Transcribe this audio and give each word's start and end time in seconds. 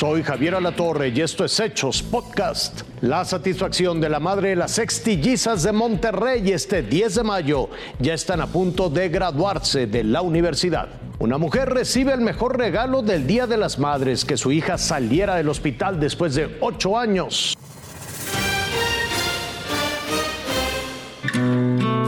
Soy 0.00 0.22
Javier 0.22 0.54
Alatorre 0.54 1.10
y 1.10 1.20
esto 1.20 1.44
es 1.44 1.60
Hechos 1.60 2.02
Podcast. 2.02 2.84
La 3.02 3.22
satisfacción 3.26 4.00
de 4.00 4.08
la 4.08 4.18
madre 4.18 4.48
de 4.48 4.56
las 4.56 4.70
sextillizas 4.70 5.62
de 5.62 5.72
Monterrey 5.72 6.52
este 6.52 6.80
10 6.80 7.16
de 7.16 7.22
mayo 7.22 7.68
ya 7.98 8.14
están 8.14 8.40
a 8.40 8.46
punto 8.46 8.88
de 8.88 9.10
graduarse 9.10 9.86
de 9.86 10.02
la 10.02 10.22
universidad. 10.22 10.88
Una 11.18 11.36
mujer 11.36 11.68
recibe 11.68 12.14
el 12.14 12.22
mejor 12.22 12.56
regalo 12.56 13.02
del 13.02 13.26
Día 13.26 13.46
de 13.46 13.58
las 13.58 13.78
Madres, 13.78 14.24
que 14.24 14.38
su 14.38 14.50
hija 14.52 14.78
saliera 14.78 15.34
del 15.34 15.50
hospital 15.50 16.00
después 16.00 16.34
de 16.34 16.56
ocho 16.62 16.96
años. 16.96 17.54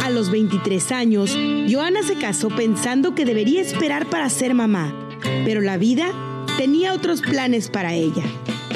A 0.03 0.09
los 0.09 0.31
23 0.31 0.93
años, 0.93 1.37
Joana 1.71 2.03
se 2.03 2.17
casó 2.17 2.49
pensando 2.49 3.15
que 3.15 3.27
debería 3.27 3.61
esperar 3.61 4.07
para 4.07 4.31
ser 4.31 4.55
mamá, 4.55 5.11
pero 5.45 5.61
la 5.61 5.77
vida 5.77 6.32
tenía 6.57 6.93
otros 6.93 7.21
planes 7.21 7.69
para 7.69 7.93
ella. 7.95 8.23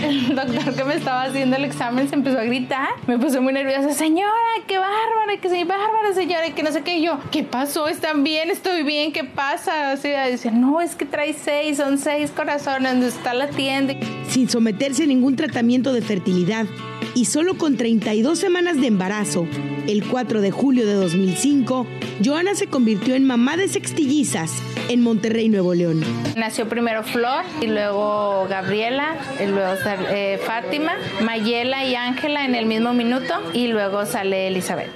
El 0.02 0.34
doctor 0.34 0.74
que 0.74 0.84
me 0.84 0.94
estaba 0.94 1.22
haciendo 1.24 1.56
el 1.56 1.64
examen 1.64 2.08
se 2.08 2.14
empezó 2.14 2.38
a 2.38 2.44
gritar. 2.44 2.88
Me 3.06 3.18
puse 3.18 3.40
muy 3.40 3.52
nerviosa. 3.52 3.92
Señora, 3.92 4.30
qué 4.66 4.78
bárbara, 4.78 5.40
que 5.40 5.48
soy 5.48 5.64
bárbara, 5.64 6.12
señora, 6.14 6.54
que 6.54 6.62
no 6.62 6.70
sé 6.70 6.82
qué. 6.82 6.98
Y 6.98 7.04
yo, 7.04 7.18
¿qué 7.30 7.44
pasó? 7.44 7.88
¿Están 7.88 8.22
bien? 8.22 8.50
¿Estoy 8.50 8.82
bien? 8.82 9.12
¿Qué 9.12 9.24
pasa? 9.24 9.92
Así 9.92 10.08
dice, 10.30 10.50
no, 10.50 10.80
es 10.80 10.94
que 10.94 11.06
trae 11.06 11.32
seis, 11.32 11.78
son 11.78 11.98
seis 11.98 12.30
corazones, 12.30 12.92
donde 12.92 13.08
está 13.08 13.32
la 13.32 13.48
tienda. 13.48 13.94
Sin 14.28 14.48
someterse 14.48 15.04
a 15.04 15.06
ningún 15.06 15.36
tratamiento 15.36 15.92
de 15.92 16.02
fertilidad 16.02 16.66
y 17.14 17.24
solo 17.24 17.56
con 17.56 17.76
32 17.76 18.38
semanas 18.38 18.80
de 18.80 18.88
embarazo, 18.88 19.46
el 19.86 20.04
4 20.04 20.42
de 20.42 20.50
julio 20.50 20.86
de 20.86 20.94
2005, 20.94 21.86
Joana 22.22 22.54
se 22.54 22.66
convirtió 22.66 23.14
en 23.14 23.24
mamá 23.24 23.56
de 23.56 23.68
sextillizas 23.68 24.52
en 24.88 25.02
Monterrey, 25.02 25.48
Nuevo 25.48 25.74
León. 25.74 26.02
Nació 26.36 26.68
primero 26.68 27.02
Flor 27.02 27.44
y 27.60 27.66
luego 27.66 28.46
Gabriela, 28.48 29.16
y 29.42 29.46
luego 29.46 29.74
eh, 30.10 30.40
Fátima, 30.44 30.92
Mayela 31.22 31.84
y 31.84 31.94
Ángela 31.94 32.44
en 32.44 32.54
el 32.54 32.66
mismo 32.66 32.92
minuto 32.92 33.34
y 33.52 33.68
luego 33.68 34.06
sale 34.06 34.48
Elizabeth. 34.48 34.90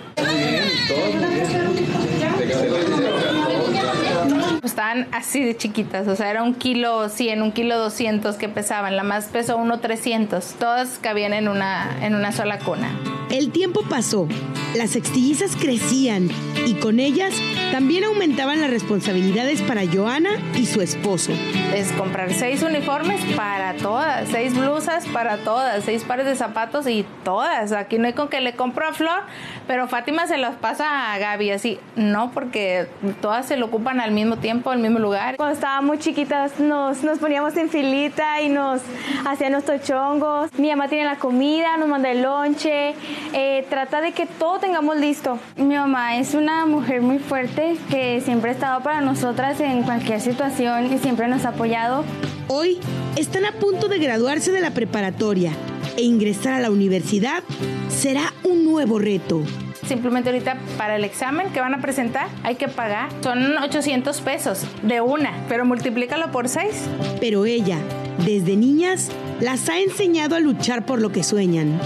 Estaban 4.63 5.09
así 5.13 5.43
de 5.43 5.57
chiquitas, 5.57 6.07
o 6.07 6.17
sea, 6.17 6.31
era 6.31 6.43
un 6.43 6.55
kilo 6.55 7.09
100, 7.09 7.43
un 7.43 7.53
kilo 7.53 7.79
200 7.79 8.37
que 8.37 8.49
pesaban, 8.49 8.97
la 8.97 9.03
más 9.03 9.27
pesó 9.27 9.57
uno 9.57 9.81
300, 9.81 10.45
todas 10.59 10.99
cabían 10.99 11.33
en 11.33 11.49
una, 11.49 11.99
en 12.03 12.15
una 12.15 12.33
sola 12.33 12.59
cuna. 12.59 12.91
El 13.31 13.51
tiempo 13.51 13.83
pasó, 13.89 14.29
las 14.75 14.91
sextillizas 14.91 15.57
crecían 15.57 16.29
y 16.67 16.75
con 16.75 17.01
ellas 17.01 17.35
también 17.73 18.05
aumentaban 18.05 18.61
las 18.61 18.71
responsabilidades 18.71 19.63
para 19.63 19.83
Joana 19.87 20.31
y 20.55 20.67
su 20.67 20.81
esposo. 20.81 21.33
Es 21.75 21.93
comprar 21.93 22.33
seis 22.33 22.63
uniformes 22.63 23.21
para 23.37 23.75
todas, 23.75 24.29
seis 24.29 24.57
blusas 24.57 25.07
para 25.07 25.39
todas, 25.39 25.85
seis 25.85 26.05
pares 26.05 26.27
de 26.27 26.37
zapatos 26.37 26.87
y 26.87 27.05
todas. 27.25 27.73
Aquí 27.73 27.99
no 27.99 28.07
hay 28.07 28.13
con 28.13 28.29
que 28.29 28.41
le 28.41 28.55
compro 28.55 28.87
a 28.87 28.93
Flor, 28.93 29.23
pero 29.67 29.89
Fátima 29.89 30.27
se 30.27 30.37
las 30.39 30.57
pasa 30.57 31.13
a 31.13 31.19
Gaby 31.19 31.51
así. 31.51 31.79
No, 31.97 32.31
porque 32.33 32.87
todas 33.21 33.47
se 33.47 33.57
lo 33.57 33.67
ocupan 33.67 34.01
al 34.01 34.13
mismo 34.13 34.37
tiempo, 34.37 34.71
al 34.71 34.79
mismo 34.79 34.99
lugar. 34.99 35.37
Cuando 35.37 35.55
estábamos 35.55 35.99
chiquitas 35.99 36.61
nos, 36.61 37.03
nos 37.03 37.19
poníamos 37.19 37.57
en 37.57 37.69
filita 37.69 38.41
y 38.41 38.49
nos 38.49 38.81
hacían 39.27 39.53
nuestros 39.53 39.83
chongos. 39.83 40.51
Mi 40.59 40.69
mamá 40.71 40.89
tiene 40.89 41.05
la 41.05 41.17
comida, 41.17 41.77
nos 41.77 41.89
manda 41.89 42.11
el 42.11 42.23
lonche, 42.23 42.95
eh, 43.33 43.67
trata 43.69 44.01
de 44.01 44.13
que 44.13 44.27
todo 44.27 44.60
tengamos 44.61 44.97
listo. 44.97 45.39
Mi 45.57 45.75
mamá 45.75 46.19
es 46.19 46.35
una 46.35 46.67
mujer 46.67 47.01
muy 47.01 47.19
fuerte 47.19 47.77
que 47.91 48.21
siempre 48.21 48.51
ha 48.51 48.55
estado 48.55 48.83
para 48.83 49.01
nosotras 49.01 49.59
en 49.61 49.83
cualquier 49.83 50.21
situación 50.21 50.93
y 50.93 50.99
siempre 50.99 51.29
nos 51.29 51.45
ha 51.45 51.51
apoyado. 51.51 52.05
Hoy 52.49 52.79
están 53.17 53.47
a 53.47 53.53
punto 53.53 53.89
de 53.89 53.99
graduarse 53.99 54.53
de 54.53 54.61
la 54.61 54.73
preparatoria 54.73 55.53
e 55.97 56.03
ingresar 56.03 56.53
a 56.53 56.61
la 56.61 56.71
universidad 56.71 57.43
será 57.89 58.33
un 58.45 58.65
nuevo 58.65 58.99
reto. 58.99 59.43
Simplemente 59.87 60.31
ahorita 60.31 60.57
para 60.77 60.97
el 60.97 61.05
examen 61.05 61.51
que 61.53 61.61
van 61.61 61.75
a 61.75 61.81
presentar 61.81 62.29
hay 62.45 62.55
que 62.55 62.69
pagar. 62.69 63.09
Son 63.23 63.57
800 63.59 64.21
pesos 64.21 64.65
de 64.83 65.01
una, 65.01 65.33
pero 65.49 65.65
multiplícalo 65.65 66.31
por 66.31 66.49
6. 66.49 66.71
Pero 67.19 67.47
ella, 67.47 67.79
desde 68.25 68.57
niñas, 68.57 69.11
las 69.41 69.69
ha 69.69 69.81
enseñado 69.81 70.37
a 70.37 70.41
luchar 70.41 70.87
por 70.87 71.01
lo 71.01 71.11
que 71.11 71.25
sueñan 71.25 71.81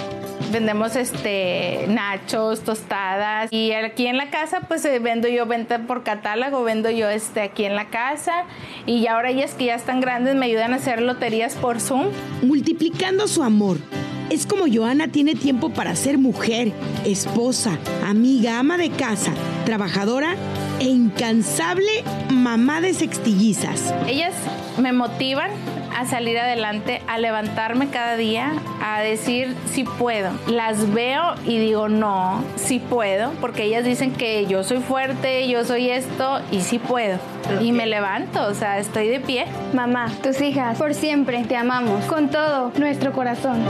vendemos 0.54 0.94
este 0.94 1.84
nachos, 1.88 2.60
tostadas 2.60 3.52
y 3.52 3.72
aquí 3.72 4.06
en 4.06 4.16
la 4.16 4.30
casa 4.30 4.60
pues 4.68 4.84
eh, 4.84 5.00
vendo 5.00 5.26
yo 5.26 5.46
venta 5.46 5.80
por 5.80 6.04
catálogo, 6.04 6.62
vendo 6.62 6.90
yo 6.90 7.10
este 7.10 7.40
aquí 7.40 7.64
en 7.64 7.74
la 7.74 7.90
casa 7.90 8.44
y 8.86 9.08
ahora 9.08 9.30
ellas 9.30 9.54
que 9.54 9.64
ya 9.64 9.74
están 9.74 10.00
grandes 10.00 10.36
me 10.36 10.46
ayudan 10.46 10.72
a 10.72 10.76
hacer 10.76 11.02
loterías 11.02 11.56
por 11.56 11.80
Zoom. 11.80 12.06
Multiplicando 12.42 13.26
su 13.26 13.42
amor. 13.42 13.78
Es 14.30 14.46
como 14.46 14.66
Joana 14.72 15.08
tiene 15.08 15.34
tiempo 15.34 15.70
para 15.70 15.96
ser 15.96 16.18
mujer, 16.18 16.72
esposa, 17.04 17.76
amiga, 18.06 18.60
ama 18.60 18.78
de 18.78 18.90
casa, 18.90 19.32
trabajadora 19.64 20.36
e 20.78 20.84
incansable 20.84 22.04
mamá 22.30 22.80
de 22.80 22.94
sextillizas. 22.94 23.92
Ellas 24.06 24.34
me 24.78 24.92
motivan 24.92 25.50
a 25.94 26.06
salir 26.06 26.38
adelante, 26.38 27.02
a 27.06 27.18
levantarme 27.18 27.88
cada 27.88 28.16
día, 28.16 28.52
a 28.82 29.00
decir 29.00 29.56
si 29.70 29.84
puedo. 29.84 30.30
Las 30.48 30.92
veo 30.92 31.34
y 31.44 31.58
digo 31.58 31.88
no, 31.88 32.42
sí 32.56 32.80
puedo, 32.80 33.30
porque 33.40 33.64
ellas 33.64 33.84
dicen 33.84 34.12
que 34.12 34.46
yo 34.46 34.64
soy 34.64 34.78
fuerte, 34.78 35.48
yo 35.48 35.64
soy 35.64 35.90
esto 35.90 36.40
y 36.50 36.60
sí 36.60 36.78
puedo. 36.78 37.18
Y 37.60 37.72
me 37.72 37.86
levanto, 37.86 38.46
o 38.46 38.54
sea, 38.54 38.78
estoy 38.78 39.08
de 39.08 39.20
pie. 39.20 39.46
Mamá, 39.72 40.10
tus 40.22 40.40
hijas, 40.40 40.78
por 40.78 40.94
siempre 40.94 41.44
te 41.44 41.56
amamos 41.56 42.04
con 42.06 42.28
todo 42.28 42.72
nuestro 42.76 43.12
corazón. 43.12 43.64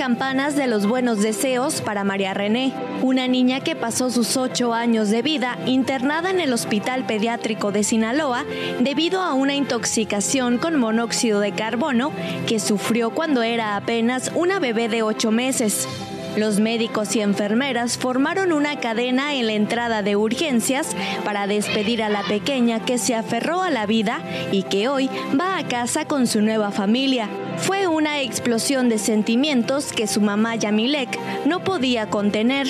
Campanas 0.00 0.56
de 0.56 0.66
los 0.66 0.86
buenos 0.86 1.20
deseos 1.20 1.82
para 1.82 2.04
María 2.04 2.32
René, 2.32 2.72
una 3.02 3.28
niña 3.28 3.60
que 3.60 3.76
pasó 3.76 4.08
sus 4.08 4.38
ocho 4.38 4.72
años 4.72 5.10
de 5.10 5.20
vida 5.20 5.58
internada 5.66 6.30
en 6.30 6.40
el 6.40 6.54
Hospital 6.54 7.04
Pediátrico 7.04 7.70
de 7.70 7.84
Sinaloa 7.84 8.46
debido 8.80 9.20
a 9.20 9.34
una 9.34 9.54
intoxicación 9.54 10.56
con 10.56 10.78
monóxido 10.78 11.40
de 11.40 11.52
carbono 11.52 12.12
que 12.46 12.60
sufrió 12.60 13.10
cuando 13.10 13.42
era 13.42 13.76
apenas 13.76 14.32
una 14.34 14.58
bebé 14.58 14.88
de 14.88 15.02
ocho 15.02 15.30
meses. 15.32 15.86
Los 16.36 16.60
médicos 16.60 17.16
y 17.16 17.20
enfermeras 17.20 17.98
formaron 17.98 18.52
una 18.52 18.78
cadena 18.78 19.34
en 19.34 19.46
la 19.46 19.52
entrada 19.52 20.02
de 20.02 20.16
urgencias 20.16 20.96
para 21.24 21.46
despedir 21.46 22.02
a 22.02 22.08
la 22.08 22.22
pequeña 22.22 22.80
que 22.84 22.98
se 22.98 23.14
aferró 23.14 23.62
a 23.62 23.70
la 23.70 23.86
vida 23.86 24.20
y 24.52 24.62
que 24.64 24.88
hoy 24.88 25.10
va 25.38 25.58
a 25.58 25.66
casa 25.66 26.04
con 26.04 26.26
su 26.26 26.40
nueva 26.40 26.70
familia. 26.70 27.28
Fue 27.58 27.86
una 27.86 28.20
explosión 28.20 28.88
de 28.88 28.98
sentimientos 28.98 29.92
que 29.92 30.06
su 30.06 30.20
mamá 30.20 30.56
Yamilek 30.56 31.18
no 31.46 31.64
podía 31.64 32.08
contener. 32.08 32.68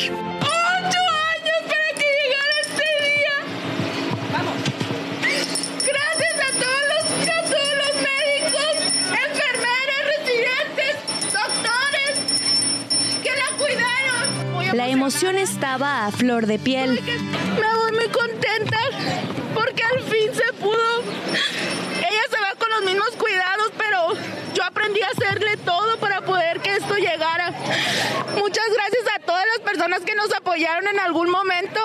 Emoción 15.11 15.39
estaba 15.39 16.07
a 16.07 16.13
flor 16.13 16.47
de 16.47 16.57
piel. 16.61 17.01
Me 17.03 17.75
voy 17.75 17.91
muy 17.91 18.09
contenta 18.11 18.79
porque 19.53 19.83
al 19.83 20.03
fin 20.03 20.33
se 20.33 20.53
pudo. 20.53 21.03
Ella 21.99 22.23
se 22.31 22.41
va 22.41 22.55
con 22.57 22.71
los 22.71 22.85
mismos 22.85 23.11
cuidados, 23.19 23.73
pero 23.77 24.13
yo 24.55 24.63
aprendí 24.63 25.01
a 25.03 25.09
hacerle 25.09 25.57
todo 25.65 25.99
para 25.99 26.21
poder 26.21 26.61
que 26.61 26.77
esto 26.77 26.95
llegara. 26.95 27.51
Muchas 28.39 28.67
gracias 28.73 29.03
a 29.17 29.27
todas 29.27 29.45
las 29.49 29.59
personas 29.69 30.03
que 30.03 30.15
nos 30.15 30.33
apoyaron 30.33 30.87
en 30.87 31.01
algún 31.01 31.29
momento. 31.29 31.81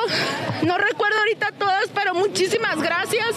No 0.61 0.77
recuerdo 0.77 1.17
ahorita 1.17 1.51
todas, 1.57 1.88
pero 1.95 2.13
muchísimas 2.13 2.79
gracias. 2.79 3.29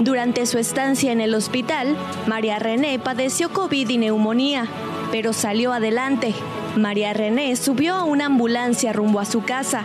Durante 0.00 0.46
su 0.46 0.56
estancia 0.56 1.12
en 1.12 1.20
el 1.20 1.34
hospital, 1.34 1.98
María 2.26 2.58
René 2.58 2.98
padeció 2.98 3.52
COVID 3.52 3.90
y 3.90 3.98
neumonía, 3.98 4.68
pero 5.10 5.32
salió 5.32 5.72
adelante 5.72 6.34
María 6.76 7.12
René 7.12 7.54
subió 7.56 7.94
a 7.94 8.04
una 8.04 8.26
ambulancia 8.26 8.92
rumbo 8.92 9.20
a 9.20 9.24
su 9.24 9.42
casa. 9.42 9.84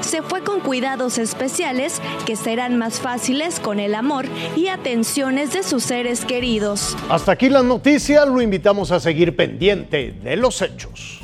Se 0.00 0.22
fue 0.22 0.42
con 0.42 0.60
cuidados 0.60 1.18
especiales 1.18 2.00
que 2.24 2.36
serán 2.36 2.78
más 2.78 3.00
fáciles 3.00 3.58
con 3.58 3.80
el 3.80 3.94
amor 3.94 4.26
y 4.56 4.68
atenciones 4.68 5.52
de 5.52 5.62
sus 5.62 5.82
seres 5.82 6.24
queridos. 6.24 6.96
Hasta 7.08 7.32
aquí 7.32 7.48
la 7.48 7.62
noticia, 7.62 8.24
lo 8.24 8.40
invitamos 8.40 8.92
a 8.92 9.00
seguir 9.00 9.34
pendiente 9.34 10.14
de 10.22 10.36
los 10.36 10.62
hechos. 10.62 11.20